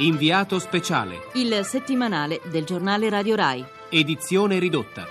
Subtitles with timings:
[0.00, 1.18] Inviato speciale.
[1.34, 3.62] Il settimanale del giornale Radio Rai.
[3.90, 5.04] Edizione ridotta.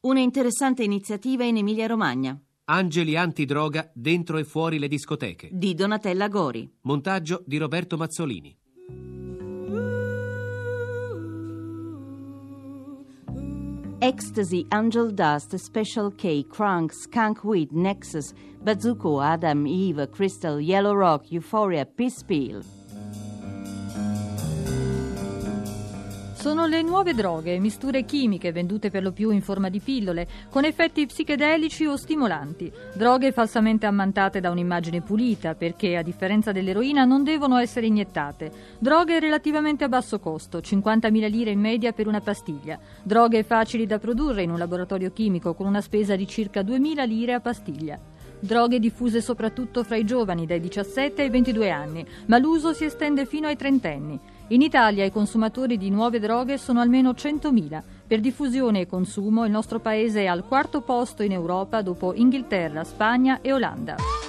[0.00, 2.38] Una interessante iniziativa in Emilia-Romagna.
[2.64, 5.48] Angeli antidroga dentro e fuori le discoteche.
[5.50, 6.70] Di Donatella Gori.
[6.82, 8.54] Montaggio di Roberto Mazzolini.
[14.02, 18.32] Ecstasy, Angel Dust, Special K, Crunk, Skunk Weed, Nexus,
[18.64, 22.62] Bazooko, Adam, Eve, Crystal, Yellow Rock, Euphoria, Peace Peel.
[26.40, 30.64] Sono le nuove droghe, misture chimiche vendute per lo più in forma di pillole, con
[30.64, 32.72] effetti psichedelici o stimolanti.
[32.94, 38.50] Droghe falsamente ammantate da un'immagine pulita, perché a differenza dell'eroina non devono essere iniettate.
[38.78, 42.78] Droghe relativamente a basso costo, 50.000 lire in media per una pastiglia.
[43.02, 47.34] Droghe facili da produrre in un laboratorio chimico con una spesa di circa 2.000 lire
[47.34, 47.98] a pastiglia.
[48.38, 53.26] Droghe diffuse soprattutto fra i giovani dai 17 ai 22 anni, ma l'uso si estende
[53.26, 54.29] fino ai trentenni.
[54.52, 57.82] In Italia i consumatori di nuove droghe sono almeno 100.000.
[58.04, 62.82] Per diffusione e consumo il nostro paese è al quarto posto in Europa dopo Inghilterra,
[62.82, 64.19] Spagna e Olanda.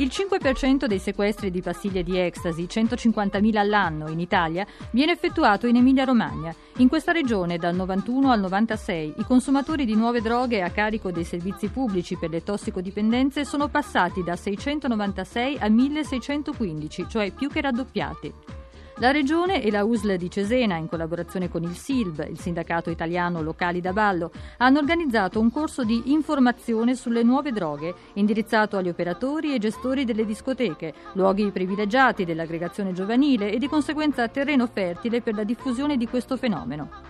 [0.00, 5.74] Il 5% dei sequestri di pastiglie di ecstasy, 150.000 all'anno in Italia, viene effettuato in
[5.74, 6.54] Emilia-Romagna.
[6.76, 11.24] In questa regione, dal 91 al 96, i consumatori di nuove droghe a carico dei
[11.24, 18.57] servizi pubblici per le tossicodipendenze sono passati da 696 a 1615, cioè più che raddoppiati.
[19.00, 23.42] La Regione e la USL di Cesena, in collaborazione con il SILB, il Sindacato Italiano
[23.42, 29.54] Locali da Ballo, hanno organizzato un corso di informazione sulle nuove droghe, indirizzato agli operatori
[29.54, 35.44] e gestori delle discoteche, luoghi privilegiati dell'aggregazione giovanile e di conseguenza terreno fertile per la
[35.44, 37.07] diffusione di questo fenomeno.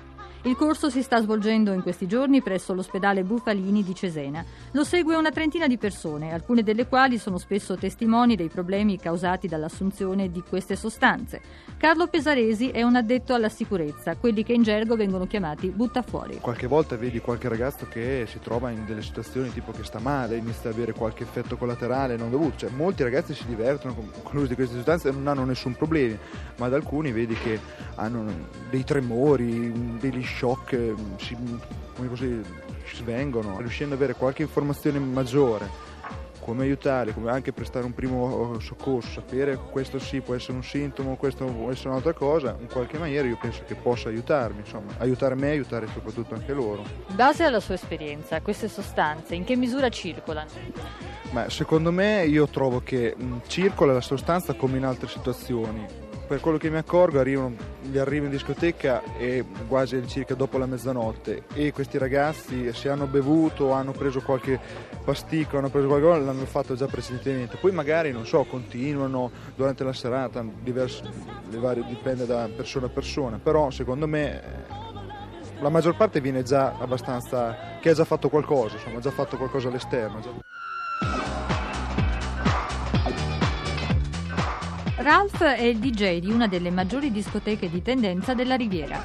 [0.48, 4.42] Il corso si sta svolgendo in questi giorni presso l'ospedale Bufalini di Cesena.
[4.70, 9.46] Lo segue una trentina di persone, alcune delle quali sono spesso testimoni dei problemi causati
[9.46, 11.42] dall'assunzione di queste sostanze.
[11.76, 16.38] Carlo Pesaresi è un addetto alla sicurezza, quelli che in gergo vengono chiamati buttafuori.
[16.40, 20.38] Qualche volta vedi qualche ragazzo che si trova in delle situazioni tipo che sta male,
[20.38, 22.56] inizia ad avere qualche effetto collaterale non dovuto.
[22.56, 26.16] Cioè, molti ragazzi si divertono con l'uso di queste sostanze e non hanno nessun problema,
[26.56, 27.60] ma ad alcuni vedi che
[27.96, 28.24] hanno
[28.70, 31.36] dei tremori, degli shock mm, si,
[31.96, 32.40] come così,
[32.86, 35.86] ci svengono, riuscendo ad avere qualche informazione maggiore
[36.38, 41.16] come aiutare, come anche prestare un primo soccorso, sapere questo sì può essere un sintomo,
[41.16, 45.34] questo può essere un'altra cosa, in qualche maniera io penso che possa aiutarmi, insomma, aiutare
[45.34, 46.84] me e aiutare soprattutto anche loro.
[47.08, 50.48] In base alla sua esperienza, queste sostanze in che misura circolano?
[51.32, 55.86] Ma secondo me io trovo che mh, circola la sostanza come in altre situazioni,
[56.28, 60.66] per quello che mi accorgo arrivano, gli arrivo in discoteca e quasi circa dopo la
[60.66, 64.60] mezzanotte e questi ragazzi se hanno bevuto, hanno preso qualche
[65.02, 67.56] pasticco, hanno preso qualcosa, l'hanno fatto già precedentemente.
[67.56, 71.02] Poi magari, non so, continuano durante la serata, diverse,
[71.48, 74.66] varie, dipende da persona a persona, però secondo me
[75.60, 79.38] la maggior parte viene già abbastanza, che ha già fatto qualcosa, insomma, ha già fatto
[79.38, 80.44] qualcosa all'esterno.
[85.08, 89.02] Ralph è il DJ di una delle maggiori discoteche di tendenza della Riviera.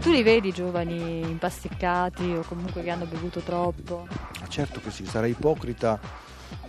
[0.00, 4.08] Tu li vedi giovani impasticcati o comunque che hanno bevuto troppo?
[4.40, 6.00] Ah, certo che sì, sarei ipocrita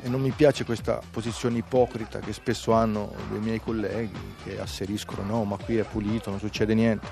[0.02, 5.24] e non mi piace questa posizione ipocrita che spesso hanno dei miei colleghi che asseriscono
[5.24, 7.08] no, ma qui è pulito, non succede niente.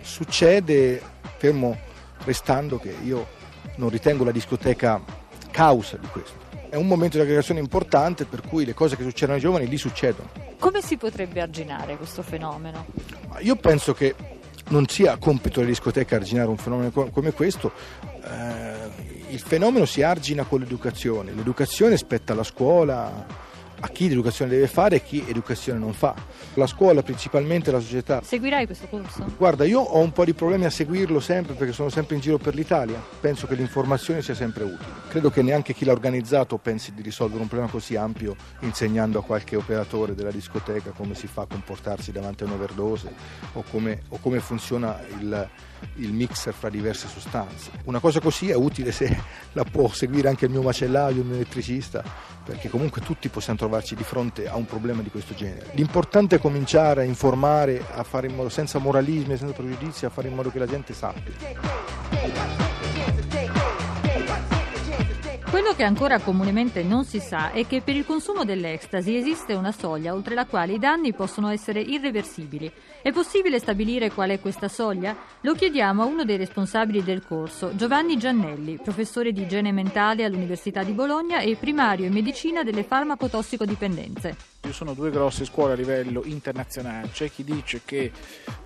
[0.00, 1.02] Succede,
[1.36, 1.76] fermo
[2.24, 3.28] restando che io
[3.76, 4.98] non ritengo la discoteca
[5.50, 6.41] causa di questo
[6.72, 9.76] è un momento di aggregazione importante per cui le cose che succedono ai giovani lì
[9.76, 10.30] succedono.
[10.58, 12.86] Come si potrebbe arginare questo fenomeno?
[13.40, 14.14] Io penso che
[14.68, 17.72] non sia compito delle discoteche arginare un fenomeno come questo,
[18.24, 18.88] eh,
[19.28, 23.26] il fenomeno si argina con l'educazione, l'educazione spetta alla scuola,
[23.84, 26.14] a chi l'educazione deve fare e chi educazione non fa.
[26.54, 28.22] La scuola, principalmente la società.
[28.22, 29.24] Seguirai questo corso?
[29.36, 32.38] Guarda, io ho un po' di problemi a seguirlo sempre perché sono sempre in giro
[32.38, 33.02] per l'Italia.
[33.20, 35.00] Penso che l'informazione sia sempre utile.
[35.08, 39.24] Credo che neanche chi l'ha organizzato pensi di risolvere un problema così ampio insegnando a
[39.24, 43.12] qualche operatore della discoteca come si fa a comportarsi davanti a un'overdose
[43.54, 45.48] o come, o come funziona il,
[45.96, 47.70] il mixer fra diverse sostanze.
[47.84, 49.18] Una cosa così è utile se
[49.52, 52.02] la può seguire anche il mio macellaio, il mio elettricista,
[52.44, 55.70] perché comunque tutti possiamo trovarci di fronte a un problema di questo genere.
[55.72, 60.28] L'importante è cominciare a informare, a fare in modo senza moralismi, senza pregiudizi, a fare
[60.28, 62.71] in modo che la gente sappia.
[65.82, 70.14] Che ancora comunemente non si sa è che per il consumo dell'ecstasy esiste una soglia
[70.14, 72.72] oltre la quale i danni possono essere irreversibili.
[73.02, 75.16] È possibile stabilire qual è questa soglia?
[75.40, 80.84] Lo chiediamo a uno dei responsabili del corso, Giovanni Giannelli, professore di igiene mentale all'Università
[80.84, 84.50] di Bologna e primario in medicina delle farmacotossicodipendenze.
[84.60, 88.12] Ci sono due grosse scuole a livello internazionale, c'è chi dice che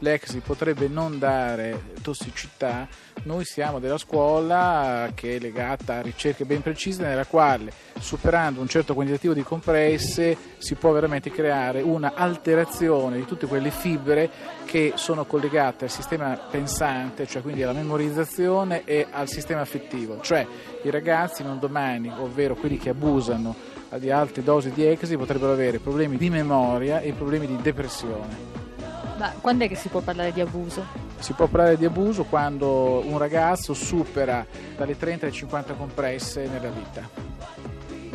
[0.01, 2.87] l'EXI potrebbe non dare tossicità,
[3.23, 8.69] noi siamo della scuola che è legata a ricerche ben precise nella quale superando un
[8.69, 14.31] certo quantitativo di compresse si può veramente creare una alterazione di tutte quelle fibre
[14.65, 20.47] che sono collegate al sistema pensante, cioè quindi alla memorizzazione e al sistema affettivo, cioè
[20.83, 23.55] i ragazzi non domani, ovvero quelli che abusano
[23.99, 28.65] di alte dosi di ecstasy potrebbero avere problemi di memoria e problemi di depressione.
[29.17, 31.06] Ma quando è che si può parlare di abuso?
[31.19, 34.47] Si può parlare di abuso quando un ragazzo supera
[34.77, 37.37] dalle 30 alle 50 compresse nella vita.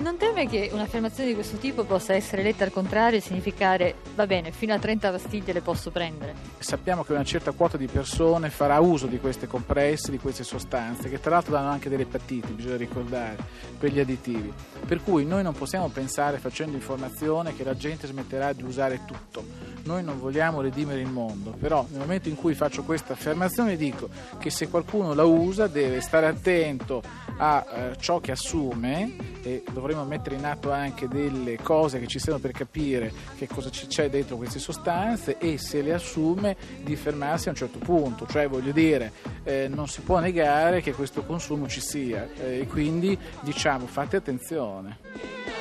[0.01, 4.25] Non teme che un'affermazione di questo tipo possa essere letta al contrario e significare va
[4.25, 6.33] bene, fino a 30 pastiglie le posso prendere?
[6.57, 11.07] Sappiamo che una certa quota di persone farà uso di queste compresse, di queste sostanze,
[11.07, 13.37] che tra l'altro danno anche delle epatiti, bisogna ricordare,
[13.77, 14.51] per gli additivi.
[14.87, 19.45] Per cui noi non possiamo pensare, facendo informazione, che la gente smetterà di usare tutto.
[19.83, 24.09] Noi non vogliamo redimere il mondo, però nel momento in cui faccio questa affermazione dico
[24.37, 27.01] che se qualcuno la usa deve stare attento
[27.37, 32.19] a eh, ciò che assume e dovremo mettere in atto anche delle cose che ci
[32.19, 37.47] servono per capire che cosa c'è dentro queste sostanze e se le assume di fermarsi
[37.47, 39.11] a un certo punto, cioè voglio dire
[39.43, 44.17] eh, non si può negare che questo consumo ci sia eh, e quindi diciamo fate
[44.17, 45.60] attenzione.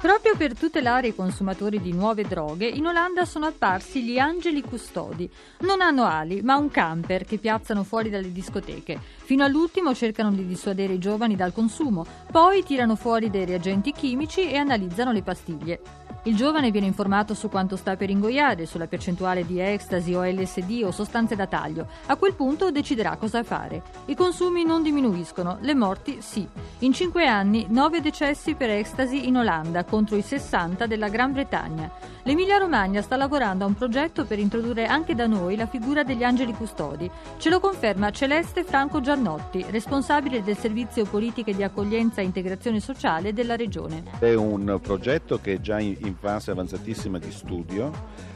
[0.00, 5.28] Proprio per tutelare i consumatori di nuove droghe, in Olanda sono apparsi gli angeli custodi.
[5.62, 8.96] Non hanno ali, ma un camper che piazzano fuori dalle discoteche.
[9.16, 14.48] Fino all'ultimo cercano di dissuadere i giovani dal consumo, poi tirano fuori dei reagenti chimici
[14.48, 15.80] e analizzano le pastiglie.
[16.24, 20.82] Il giovane viene informato su quanto sta per ingoiare, sulla percentuale di ecstasy o LSD
[20.84, 21.86] o sostanze da taglio.
[22.06, 23.82] A quel punto deciderà cosa fare.
[24.06, 26.46] I consumi non diminuiscono, le morti sì.
[26.80, 31.90] In cinque anni, nove decessi per ecstasy in Olanda contro i 60 della Gran Bretagna.
[32.24, 36.24] L'Emilia Romagna sta lavorando a un progetto per introdurre anche da noi la figura degli
[36.24, 37.10] angeli custodi.
[37.38, 43.32] Ce lo conferma Celeste Franco Giannotti, responsabile del servizio politiche di accoglienza e integrazione sociale
[43.32, 44.02] della regione.
[44.18, 47.90] È un progetto che è già in fase avanzatissima di studio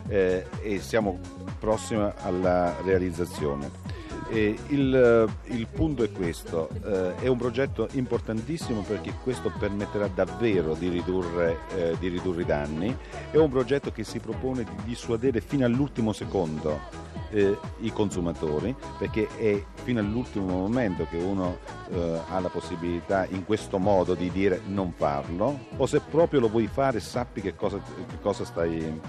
[0.09, 1.19] eh, e siamo
[1.59, 3.91] prossimi alla realizzazione.
[4.31, 10.89] Il, il, punto è questo, eh, è un progetto importantissimo perché questo permetterà davvero di
[10.89, 12.97] ridurre, eh, di ridurre, i danni,
[13.31, 16.81] è un progetto che si propone di dissuadere fino all'ultimo secondo
[17.33, 21.59] eh, i consumatori perché è fino all'ultimo momento che uno
[21.91, 26.49] eh, ha la possibilità in questo modo di dire non farlo o se proprio lo
[26.49, 29.01] vuoi fare sappi che cosa, che cosa stai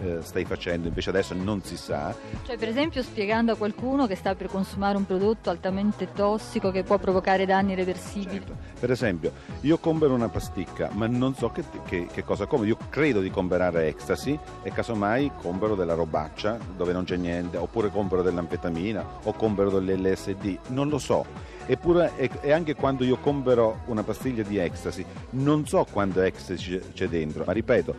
[0.00, 2.14] eh, stai facendo, invece adesso non si sa.
[2.44, 6.82] Cioè per esempio spiegando a qualcuno che sta per consumare un prodotto altamente tossico che
[6.82, 8.38] può provocare danni irreversibili.
[8.38, 8.56] Certo.
[8.78, 12.78] Per esempio io compro una pasticca ma non so che, che, che cosa compro, io
[12.88, 18.22] credo di comprare ecstasy e casomai compro della robaccia dove non c'è niente, oppure compro
[18.22, 21.56] dell'anfetamina o compro dell'LSD, non lo so.
[21.70, 27.08] Eppure e anche quando io compro una pastiglia di ecstasy non so quanto ecstasy c'è
[27.08, 27.94] dentro, ma ripeto,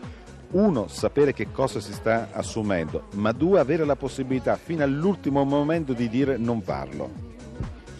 [0.52, 5.92] uno, sapere che cosa si sta assumendo, ma due, avere la possibilità fino all'ultimo momento
[5.92, 7.29] di dire non farlo.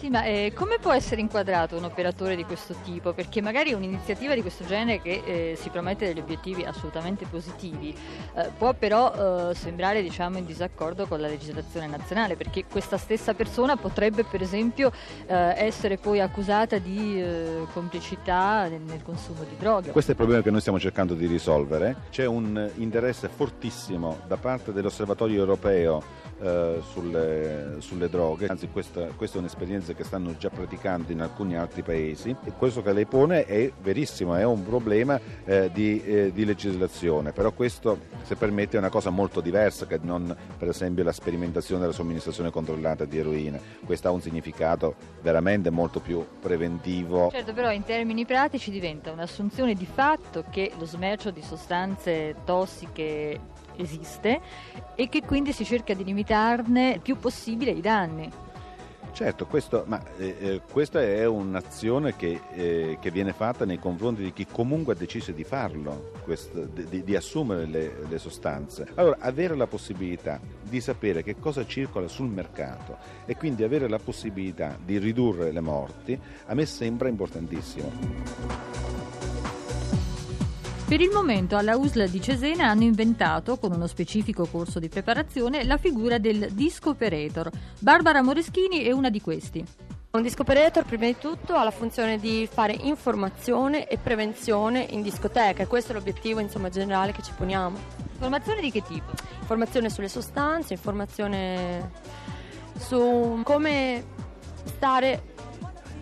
[0.01, 3.13] Sì, ma eh, come può essere inquadrato un operatore di questo tipo?
[3.13, 7.95] Perché magari un'iniziativa di questo genere che eh, si promette degli obiettivi assolutamente positivi
[8.33, 13.35] eh, può però eh, sembrare diciamo, in disaccordo con la legislazione nazionale, perché questa stessa
[13.35, 14.91] persona potrebbe per esempio
[15.27, 19.91] eh, essere poi accusata di eh, complicità nel, nel consumo di droghe.
[19.91, 21.95] Questo è il problema che noi stiamo cercando di risolvere.
[22.09, 29.39] C'è un interesse fortissimo da parte dell'osservatorio europeo sulle, sulle, droghe, anzi questa, questa è
[29.41, 33.45] un'esperienza cose che stanno già praticando in alcuni altri paesi e questo che lei pone
[33.45, 38.79] è verissimo, è un problema eh, di, eh, di, legislazione, però questo se permette è
[38.79, 43.59] una cosa molto diversa che non per esempio la sperimentazione della somministrazione controllata di eroina,
[43.85, 47.29] questo ha un significato veramente molto più preventivo.
[47.31, 53.39] Certo, però in termini pratici diventa un'assunzione di fatto che lo smercio di sostanze tossiche
[53.75, 54.39] esiste
[54.95, 58.50] e che quindi si cerca di limitarne il più possibile i danni.
[59.13, 64.23] Certo, questo, ma, eh, eh, questa è un'azione che, eh, che, viene fatta nei confronti
[64.23, 68.87] di chi comunque ha deciso di farlo, questo, di, di, assumere le, le, sostanze.
[68.95, 73.99] Allora, avere la possibilità di sapere che cosa circola sul mercato e quindi avere la
[73.99, 77.91] possibilità di ridurre le morti, a me sembra importantissimo.
[80.91, 85.63] Per il momento alla USL di Cesena hanno inventato, con uno specifico corso di preparazione,
[85.63, 87.49] la figura del disco operator.
[87.79, 89.63] Barbara Moreschini è una di questi.
[90.11, 95.01] Un disco operator prima di tutto ha la funzione di fare informazione e prevenzione in
[95.01, 97.77] discoteca e questo è l'obiettivo insomma, generale che ci poniamo.
[98.11, 99.13] Informazione di che tipo?
[99.39, 101.89] Informazione sulle sostanze, informazione
[102.77, 104.03] su come
[104.65, 105.30] stare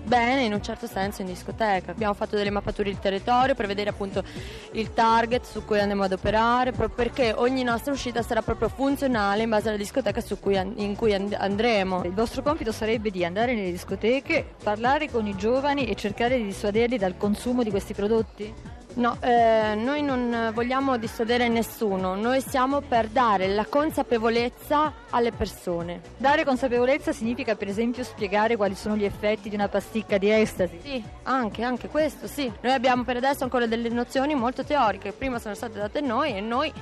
[0.03, 1.91] bene in un certo senso in discoteca.
[1.91, 4.24] Abbiamo fatto delle mappature del territorio per vedere appunto
[4.72, 9.50] il target su cui andiamo ad operare, perché ogni nostra uscita sarà proprio funzionale in
[9.50, 12.03] base alla discoteca cui, in cui andremo.
[12.03, 16.46] Il vostro compito sarebbe di andare nelle discoteche, parlare con i giovani e cercare di
[16.46, 18.78] dissuaderli dal consumo di questi prodotti?
[18.96, 26.01] No, eh, noi non vogliamo dissuadere nessuno, noi siamo per dare la consapevolezza alle persone.
[26.17, 30.79] Dare consapevolezza significa per esempio spiegare quali sono gli effetti di una pasticca di estasi?
[30.84, 32.51] Sì, anche, anche questo, sì.
[32.62, 36.36] Noi abbiamo per adesso ancora delle nozioni molto teoriche, prima sono state date a noi
[36.36, 36.74] e noi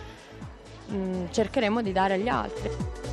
[0.87, 3.06] mh, mm, cercheremo di dare agli altri.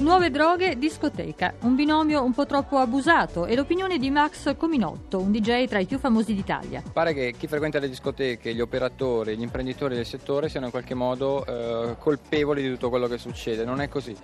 [0.00, 5.30] Nuove droghe, discoteca, un binomio un po' troppo abusato e l'opinione di Max Cominotto, un
[5.30, 6.82] DJ tra i più famosi d'Italia.
[6.90, 10.94] Pare che chi frequenta le discoteche, gli operatori, gli imprenditori del settore siano in qualche
[10.94, 14.16] modo eh, colpevoli di tutto quello che succede, non è così.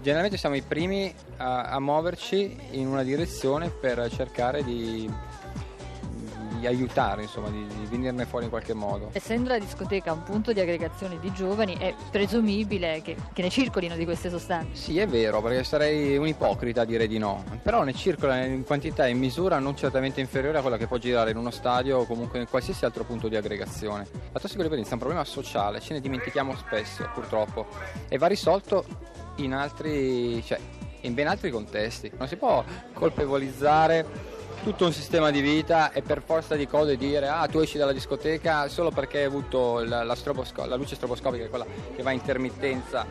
[0.00, 5.10] Generalmente siamo i primi a, a muoverci in una direzione per cercare di
[6.62, 9.10] di aiutare, insomma, di, di, venirne fuori in qualche modo.
[9.12, 13.96] Essendo la discoteca un punto di aggregazione di giovani, è presumibile che, che ne circolino
[13.96, 14.80] di queste sostanze.
[14.80, 18.64] Sì, è vero, perché sarei un ipocrita a dire di no, però ne circolano in
[18.64, 21.98] quantità e in misura non certamente inferiore a quella che può girare in uno stadio
[21.98, 24.06] o comunque in qualsiasi altro punto di aggregazione.
[24.32, 27.66] La tossicodipendenza è un problema sociale, ce ne dimentichiamo spesso, purtroppo,
[28.08, 28.84] e va risolto
[29.36, 30.60] in altri, cioè,
[31.00, 32.12] in ben altri contesti.
[32.16, 34.31] Non si può colpevolizzare
[34.62, 37.92] tutto un sistema di vita e per forza di cose dire ah tu esci dalla
[37.92, 42.12] discoteca solo perché hai avuto la, la, strobosco- la luce stroboscopica, quella che va a
[42.12, 43.06] intermittenza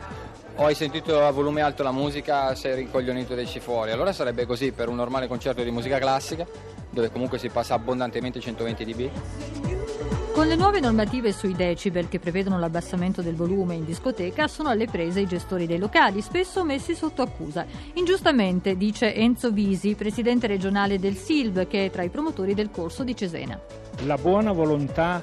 [0.56, 3.90] o hai sentito a volume alto la musica, sei rincoglionito ed esci fuori.
[3.90, 6.46] Allora sarebbe così per un normale concerto di musica classica,
[6.90, 9.81] dove comunque si passa abbondantemente 120 dB.
[10.32, 14.86] Con le nuove normative sui decibel che prevedono l'abbassamento del volume in discoteca sono alle
[14.86, 17.66] prese i gestori dei locali, spesso messi sotto accusa.
[17.94, 23.04] Ingiustamente, dice Enzo Visi, presidente regionale del SILV, che è tra i promotori del corso
[23.04, 23.60] di Cesena.
[24.06, 25.22] La buona volontà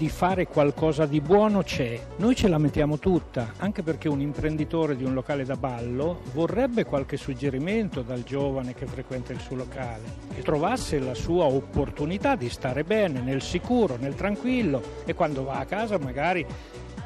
[0.00, 2.00] di fare qualcosa di buono c'è.
[2.16, 6.86] Noi ce la mettiamo tutta, anche perché un imprenditore di un locale da ballo vorrebbe
[6.86, 10.00] qualche suggerimento dal giovane che frequenta il suo locale,
[10.34, 15.58] che trovasse la sua opportunità di stare bene, nel sicuro, nel tranquillo e quando va
[15.58, 16.46] a casa magari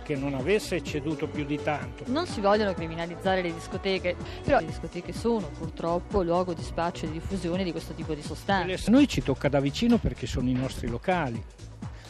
[0.04, 2.04] che non avesse ceduto più di tanto.
[2.06, 7.08] Non si vogliono criminalizzare le discoteche, però le discoteche sono purtroppo luogo di spaccio e
[7.08, 8.88] di diffusione di questo tipo di sostanze.
[8.88, 11.42] Noi ci tocca da vicino perché sono i nostri locali.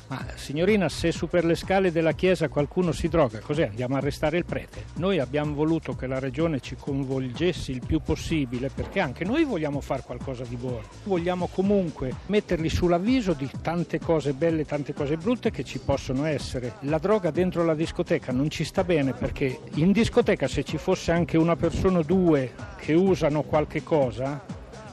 [0.09, 3.69] Ma signorina, se su per le scale della chiesa qualcuno si droga, cos'è?
[3.69, 4.85] Andiamo a arrestare il prete?
[4.97, 9.81] Noi abbiamo voluto che la regione ci coinvolgesse il più possibile perché anche noi vogliamo
[9.81, 10.83] fare qualcosa di buono.
[11.05, 16.75] Vogliamo comunque metterli sull'avviso di tante cose belle tante cose brutte che ci possono essere.
[16.81, 21.13] La droga dentro la discoteca non ci sta bene perché in discoteca se ci fosse
[21.13, 24.45] anche una persona o due che usano qualche cosa,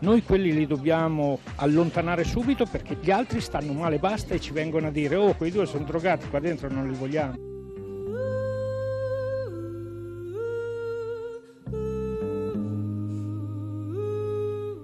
[0.02, 4.88] noi quelli li dobbiamo allontanare subito perché gli altri stanno male, basta e ci vengono
[4.88, 7.51] a dire oh quei due sono drogati, qua dentro non li vogliamo.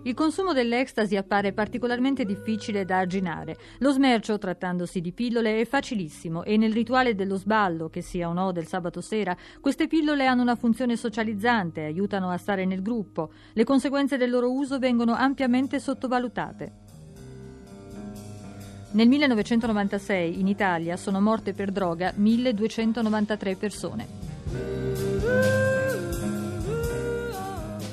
[0.07, 3.57] Il consumo dell'ecstasy appare particolarmente difficile da arginare.
[3.79, 8.33] Lo smercio, trattandosi di pillole, è facilissimo e nel rituale dello sballo, che sia o
[8.33, 13.31] no del sabato sera, queste pillole hanno una funzione socializzante, aiutano a stare nel gruppo.
[13.51, 16.71] Le conseguenze del loro uso vengono ampiamente sottovalutate.
[18.91, 24.86] Nel 1996 in Italia sono morte per droga 1293 persone.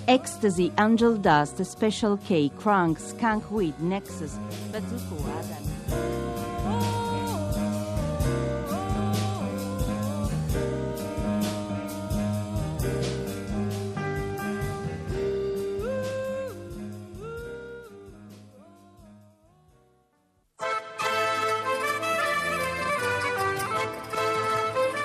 [0.06, 4.38] Ecstasy, Angel Dust, Special K, Crunk, Skunk Weed, Nexus,
[4.70, 5.74] Bazooka, Adam.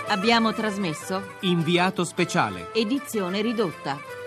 [0.10, 4.19] Abbiamo trasmesso Inviato speciale Edizione ridotta